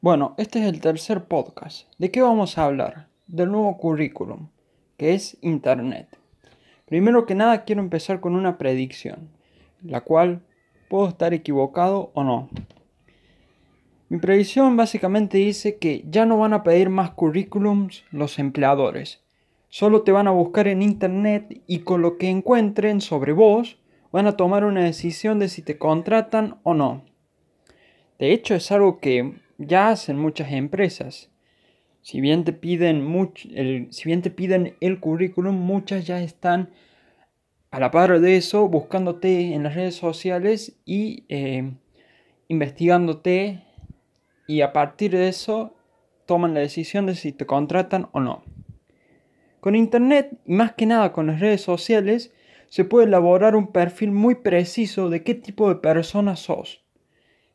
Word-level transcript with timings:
Bueno, 0.00 0.36
este 0.38 0.60
es 0.60 0.66
el 0.66 0.80
tercer 0.80 1.24
podcast. 1.24 1.88
¿De 1.98 2.12
qué 2.12 2.22
vamos 2.22 2.56
a 2.56 2.66
hablar? 2.66 3.08
Del 3.26 3.50
nuevo 3.50 3.76
currículum, 3.78 4.46
que 4.96 5.14
es 5.14 5.36
Internet. 5.40 6.06
Primero 6.86 7.26
que 7.26 7.34
nada 7.34 7.64
quiero 7.64 7.80
empezar 7.80 8.20
con 8.20 8.36
una 8.36 8.58
predicción, 8.58 9.28
la 9.82 10.02
cual 10.02 10.42
puedo 10.88 11.08
estar 11.08 11.34
equivocado 11.34 12.12
o 12.14 12.22
no. 12.22 12.48
Mi 14.08 14.18
predicción 14.18 14.76
básicamente 14.76 15.38
dice 15.38 15.78
que 15.78 16.04
ya 16.08 16.26
no 16.26 16.38
van 16.38 16.52
a 16.52 16.62
pedir 16.62 16.90
más 16.90 17.10
currículums 17.10 18.04
los 18.12 18.38
empleadores. 18.38 19.20
Solo 19.68 20.02
te 20.02 20.12
van 20.12 20.28
a 20.28 20.30
buscar 20.30 20.68
en 20.68 20.80
Internet 20.80 21.60
y 21.66 21.80
con 21.80 22.02
lo 22.02 22.18
que 22.18 22.28
encuentren 22.28 23.00
sobre 23.00 23.32
vos 23.32 23.80
van 24.12 24.28
a 24.28 24.36
tomar 24.36 24.64
una 24.64 24.84
decisión 24.84 25.40
de 25.40 25.48
si 25.48 25.60
te 25.60 25.76
contratan 25.76 26.60
o 26.62 26.74
no. 26.74 27.02
De 28.20 28.32
hecho 28.32 28.54
es 28.54 28.70
algo 28.70 29.00
que 29.00 29.47
ya 29.58 29.90
hacen 29.90 30.18
muchas 30.18 30.52
empresas. 30.52 31.30
Si 32.00 32.20
bien 32.20 32.44
te 32.44 32.52
piden, 32.52 33.06
el, 33.54 33.88
si 33.92 34.04
bien 34.04 34.22
te 34.22 34.30
piden 34.30 34.76
el 34.80 35.00
currículum, 35.00 35.54
muchas 35.54 36.06
ya 36.06 36.22
están 36.22 36.70
a 37.70 37.80
la 37.80 37.90
par 37.90 38.20
de 38.20 38.36
eso 38.36 38.68
buscándote 38.68 39.52
en 39.52 39.64
las 39.64 39.74
redes 39.74 39.96
sociales 39.96 40.78
y 40.86 41.24
eh, 41.28 41.70
investigándote 42.46 43.62
y 44.46 44.62
a 44.62 44.72
partir 44.72 45.10
de 45.10 45.28
eso 45.28 45.74
toman 46.24 46.54
la 46.54 46.60
decisión 46.60 47.04
de 47.04 47.14
si 47.14 47.32
te 47.32 47.44
contratan 47.44 48.08
o 48.12 48.20
no. 48.20 48.42
Con 49.60 49.74
Internet 49.74 50.38
más 50.46 50.72
que 50.72 50.86
nada 50.86 51.12
con 51.12 51.26
las 51.26 51.40
redes 51.40 51.60
sociales 51.60 52.32
se 52.68 52.84
puede 52.84 53.06
elaborar 53.06 53.56
un 53.56 53.72
perfil 53.72 54.12
muy 54.12 54.36
preciso 54.36 55.10
de 55.10 55.22
qué 55.24 55.34
tipo 55.34 55.68
de 55.68 55.76
persona 55.76 56.36
sos 56.36 56.87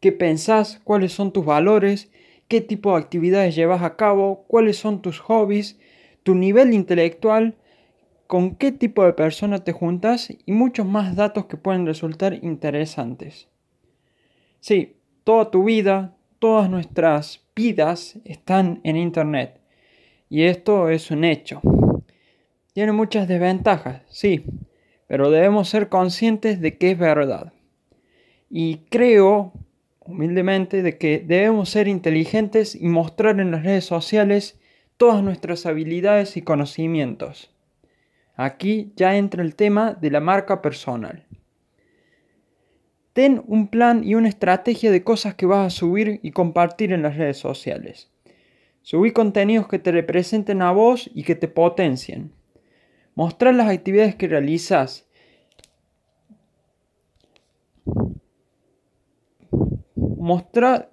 qué 0.00 0.12
pensás, 0.12 0.80
cuáles 0.82 1.12
son 1.12 1.32
tus 1.32 1.44
valores, 1.44 2.10
qué 2.48 2.60
tipo 2.60 2.92
de 2.92 3.02
actividades 3.02 3.54
llevas 3.54 3.82
a 3.82 3.96
cabo, 3.96 4.44
cuáles 4.48 4.76
son 4.76 5.02
tus 5.02 5.20
hobbies, 5.20 5.78
tu 6.22 6.34
nivel 6.34 6.72
intelectual, 6.72 7.54
con 8.26 8.56
qué 8.56 8.72
tipo 8.72 9.04
de 9.04 9.12
persona 9.12 9.64
te 9.64 9.72
juntas 9.72 10.32
y 10.46 10.52
muchos 10.52 10.86
más 10.86 11.16
datos 11.16 11.46
que 11.46 11.56
pueden 11.56 11.86
resultar 11.86 12.34
interesantes. 12.42 13.48
Sí, 14.60 14.96
toda 15.24 15.50
tu 15.50 15.64
vida, 15.64 16.16
todas 16.38 16.70
nuestras 16.70 17.44
vidas 17.54 18.18
están 18.24 18.80
en 18.84 18.96
Internet. 18.96 19.60
Y 20.28 20.44
esto 20.44 20.88
es 20.90 21.10
un 21.10 21.24
hecho. 21.24 21.60
Tiene 22.72 22.92
muchas 22.92 23.26
desventajas, 23.26 24.02
sí, 24.08 24.44
pero 25.08 25.30
debemos 25.30 25.68
ser 25.68 25.88
conscientes 25.88 26.60
de 26.60 26.78
que 26.78 26.92
es 26.92 26.98
verdad. 26.98 27.52
Y 28.48 28.78
creo 28.90 29.52
humildemente 30.10 30.82
de 30.82 30.98
que 30.98 31.18
debemos 31.18 31.70
ser 31.70 31.88
inteligentes 31.88 32.74
y 32.74 32.88
mostrar 32.88 33.40
en 33.40 33.50
las 33.50 33.64
redes 33.64 33.84
sociales 33.84 34.58
todas 34.96 35.22
nuestras 35.22 35.66
habilidades 35.66 36.36
y 36.36 36.42
conocimientos. 36.42 37.54
Aquí 38.36 38.92
ya 38.96 39.16
entra 39.16 39.42
el 39.42 39.54
tema 39.54 39.94
de 39.94 40.10
la 40.10 40.20
marca 40.20 40.60
personal. 40.62 41.26
Ten 43.12 43.42
un 43.46 43.68
plan 43.68 44.04
y 44.04 44.14
una 44.14 44.28
estrategia 44.28 44.90
de 44.90 45.02
cosas 45.02 45.34
que 45.34 45.46
vas 45.46 45.66
a 45.66 45.76
subir 45.76 46.20
y 46.22 46.30
compartir 46.30 46.92
en 46.92 47.02
las 47.02 47.16
redes 47.16 47.38
sociales. 47.38 48.10
Subí 48.82 49.10
contenidos 49.12 49.68
que 49.68 49.78
te 49.78 49.92
representen 49.92 50.62
a 50.62 50.72
vos 50.72 51.10
y 51.14 51.24
que 51.24 51.34
te 51.34 51.48
potencien. 51.48 52.32
Mostrar 53.14 53.54
las 53.54 53.68
actividades 53.68 54.14
que 54.14 54.28
realizas 54.28 55.06
mostrar 60.20 60.90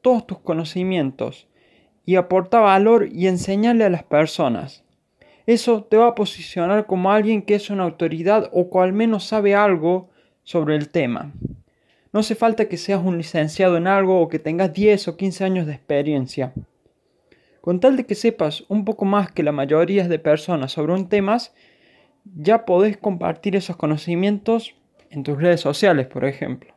todos 0.00 0.26
tus 0.26 0.38
conocimientos 0.38 1.46
y 2.06 2.16
aporta 2.16 2.58
valor 2.60 3.08
y 3.12 3.28
enseñarle 3.28 3.84
a 3.84 3.90
las 3.90 4.02
personas. 4.02 4.84
Eso 5.46 5.84
te 5.84 5.96
va 5.96 6.08
a 6.08 6.14
posicionar 6.14 6.86
como 6.86 7.12
alguien 7.12 7.42
que 7.42 7.54
es 7.54 7.70
una 7.70 7.84
autoridad 7.84 8.48
o 8.52 8.70
que 8.70 8.78
al 8.78 8.92
menos 8.92 9.24
sabe 9.24 9.54
algo 9.54 10.08
sobre 10.42 10.76
el 10.76 10.88
tema. 10.88 11.32
No 12.12 12.20
hace 12.20 12.34
falta 12.34 12.68
que 12.68 12.76
seas 12.76 13.02
un 13.04 13.18
licenciado 13.18 13.76
en 13.76 13.86
algo 13.86 14.20
o 14.20 14.28
que 14.28 14.38
tengas 14.38 14.72
10 14.72 15.08
o 15.08 15.16
15 15.16 15.44
años 15.44 15.66
de 15.66 15.74
experiencia. 15.74 16.52
Con 17.60 17.78
tal 17.78 17.96
de 17.96 18.06
que 18.06 18.14
sepas 18.14 18.64
un 18.68 18.84
poco 18.84 19.04
más 19.04 19.30
que 19.30 19.42
la 19.42 19.52
mayoría 19.52 20.08
de 20.08 20.18
personas 20.18 20.72
sobre 20.72 20.94
un 20.94 21.08
tema, 21.08 21.36
ya 22.24 22.64
podés 22.64 22.96
compartir 22.96 23.54
esos 23.54 23.76
conocimientos 23.76 24.74
en 25.10 25.22
tus 25.22 25.40
redes 25.40 25.60
sociales, 25.60 26.06
por 26.06 26.24
ejemplo. 26.24 26.71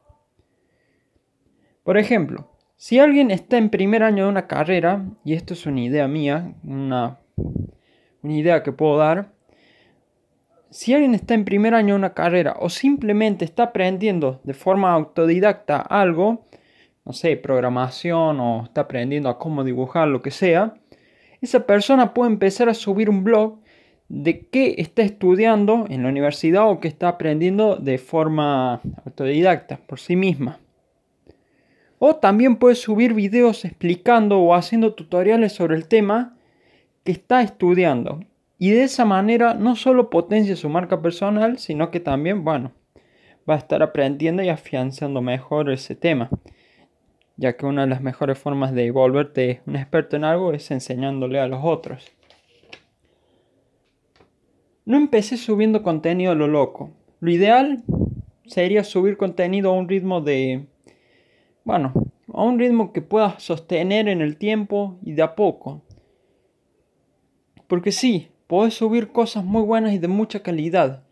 Por 1.85 1.99
ejemplo, 1.99 2.49
si 2.77 2.97
alguien 2.97 3.29
está 3.29 3.59
en 3.59 3.69
primer 3.69 4.01
año 4.01 4.23
de 4.23 4.31
una 4.31 4.47
carrera, 4.47 5.05
y 5.23 5.33
esto 5.33 5.53
es 5.53 5.67
una 5.67 5.81
idea 5.81 6.07
mía, 6.07 6.55
una, 6.63 7.19
idea 8.23 8.63
que 8.63 8.71
puedo 8.71 8.97
dar, 8.97 9.29
si 10.71 10.95
alguien 10.95 11.13
está 11.13 11.35
en 11.35 11.45
primer 11.45 11.75
año 11.75 11.93
de 11.93 11.99
una 11.99 12.15
carrera 12.15 12.55
o 12.59 12.69
simplemente 12.69 13.45
está 13.45 13.65
aprendiendo 13.65 14.41
de 14.43 14.55
forma 14.55 14.93
autodidacta 14.93 15.79
algo, 15.79 16.47
no 17.05 17.13
sé, 17.13 17.37
programación 17.37 18.39
o 18.39 18.63
está 18.63 18.81
aprendiendo 18.81 19.29
a 19.29 19.37
cómo 19.37 19.63
dibujar, 19.63 20.07
lo 20.07 20.23
que 20.23 20.31
sea, 20.31 20.73
esa 21.39 21.67
persona 21.67 22.15
puede 22.15 22.31
empezar 22.31 22.67
a 22.67 22.73
subir 22.73 23.11
un 23.11 23.23
blog 23.23 23.59
de 24.09 24.47
qué 24.47 24.73
está 24.79 25.03
estudiando 25.03 25.85
en 25.87 26.01
la 26.01 26.09
universidad 26.09 26.67
o 26.67 26.79
que 26.79 26.87
está 26.87 27.09
aprendiendo 27.09 27.75
de 27.75 27.99
forma 27.99 28.81
autodidacta 29.05 29.77
por 29.85 29.99
sí 29.99 30.15
misma. 30.15 30.57
O 31.99 32.15
también 32.15 32.57
puedes 32.57 32.81
subir 32.81 33.13
videos 33.13 33.65
explicando 33.65 34.39
o 34.39 34.53
haciendo 34.53 34.93
tutoriales 34.93 35.53
sobre 35.53 35.75
el 35.75 35.87
tema 35.87 36.35
que 37.03 37.11
está 37.11 37.41
estudiando. 37.41 38.19
Y 38.57 38.71
de 38.71 38.83
esa 38.83 39.05
manera 39.05 39.53
no 39.53 39.75
solo 39.75 40.09
potencia 40.09 40.55
su 40.55 40.69
marca 40.69 41.01
personal, 41.01 41.57
sino 41.57 41.91
que 41.91 41.99
también, 41.99 42.43
bueno, 42.43 42.71
va 43.49 43.55
a 43.55 43.57
estar 43.57 43.83
aprendiendo 43.83 44.43
y 44.43 44.49
afianzando 44.49 45.21
mejor 45.21 45.69
ese 45.69 45.95
tema. 45.95 46.29
Ya 47.37 47.57
que 47.57 47.65
una 47.65 47.81
de 47.81 47.89
las 47.89 48.01
mejores 48.01 48.37
formas 48.37 48.73
de 48.73 48.91
volverte 48.91 49.61
un 49.65 49.75
experto 49.75 50.15
en 50.15 50.23
algo 50.23 50.53
es 50.53 50.71
enseñándole 50.71 51.39
a 51.39 51.47
los 51.47 51.61
otros. 51.63 52.05
No 54.85 54.97
empecé 54.97 55.37
subiendo 55.37 55.83
contenido 55.83 56.31
a 56.31 56.35
lo 56.35 56.47
loco. 56.47 56.91
Lo 57.19 57.31
ideal 57.31 57.83
sería 58.45 58.83
subir 58.83 59.17
contenido 59.17 59.71
a 59.71 59.73
un 59.73 59.89
ritmo 59.89 60.21
de 60.21 60.67
bueno, 61.65 61.93
a 62.31 62.43
un 62.43 62.59
ritmo 62.59 62.93
que 62.93 63.01
puedas 63.01 63.41
sostener 63.41 64.07
en 64.07 64.21
el 64.21 64.37
tiempo 64.37 64.97
y 65.01 65.13
de 65.13 65.23
a 65.23 65.35
poco. 65.35 65.81
Porque 67.67 67.91
sí, 67.91 68.29
puedes 68.45 68.75
subir 68.75 69.11
cosas 69.11 69.43
muy 69.43 69.63
buenas 69.63 69.93
y 69.93 69.97
de 69.97 70.07
mucha 70.07 70.41
calidad. 70.41 71.03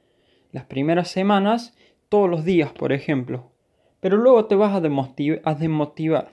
Las 0.51 0.65
primeras 0.65 1.09
semanas, 1.09 1.75
todos 2.07 2.29
los 2.29 2.45
días, 2.45 2.71
por 2.71 2.93
ejemplo. 2.93 3.51
Pero 3.99 4.17
luego 4.17 4.45
te 4.45 4.53
vas 4.53 4.75
a, 4.75 4.79
desmotivar. 4.79 6.29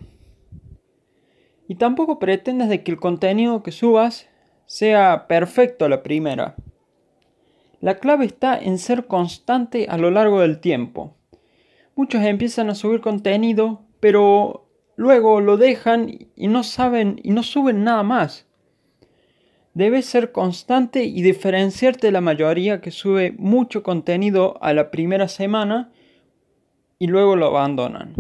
Y 1.66 1.76
tampoco 1.76 2.18
pretendes 2.18 2.68
de 2.68 2.82
que 2.82 2.90
el 2.90 2.98
contenido 2.98 3.62
que 3.62 3.72
subas 3.72 4.28
sea 4.66 5.26
perfecto 5.28 5.86
a 5.86 5.88
la 5.88 6.02
primera. 6.02 6.56
La 7.80 7.94
clave 7.94 8.26
está 8.26 8.58
en 8.58 8.76
ser 8.76 9.06
constante 9.06 9.86
a 9.88 9.96
lo 9.96 10.10
largo 10.10 10.40
del 10.40 10.60
tiempo. 10.60 11.14
Muchos 11.94 12.22
empiezan 12.22 12.68
a 12.68 12.74
subir 12.74 13.00
contenido 13.00 13.80
pero 14.00 14.66
luego 14.96 15.40
lo 15.40 15.56
dejan 15.56 16.28
y 16.34 16.48
no 16.48 16.62
saben 16.62 17.20
y 17.22 17.30
no 17.30 17.42
suben 17.42 17.84
nada 17.84 18.02
más. 18.02 18.46
Debes 19.72 20.06
ser 20.06 20.32
constante 20.32 21.04
y 21.04 21.22
diferenciarte 21.22 22.08
de 22.08 22.12
la 22.12 22.20
mayoría 22.20 22.80
que 22.80 22.90
sube 22.90 23.32
mucho 23.38 23.82
contenido 23.82 24.58
a 24.60 24.72
la 24.72 24.90
primera 24.90 25.28
semana 25.28 25.92
y 26.98 27.06
luego 27.06 27.36
lo 27.36 27.46
abandonan. 27.46 28.14